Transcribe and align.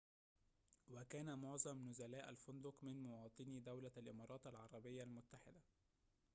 وكان 0.89 1.39
معظم 1.39 1.85
نزلاء 1.89 2.29
الفندق 2.29 2.75
من 2.83 3.03
مواطني 3.03 3.59
دولة 3.59 3.91
الإمارات 3.97 4.47
العربية 4.47 5.03
المتحدة 5.03 5.61